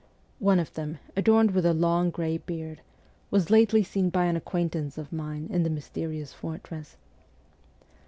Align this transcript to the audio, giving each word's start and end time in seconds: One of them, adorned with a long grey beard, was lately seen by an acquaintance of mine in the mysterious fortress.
One 0.39 0.57
of 0.59 0.73
them, 0.73 0.97
adorned 1.15 1.51
with 1.51 1.63
a 1.63 1.75
long 1.75 2.09
grey 2.09 2.39
beard, 2.39 2.81
was 3.29 3.51
lately 3.51 3.83
seen 3.83 4.09
by 4.09 4.25
an 4.25 4.35
acquaintance 4.35 4.97
of 4.97 5.13
mine 5.13 5.45
in 5.51 5.61
the 5.61 5.69
mysterious 5.69 6.33
fortress. 6.33 6.97